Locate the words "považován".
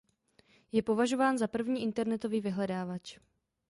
0.81-1.37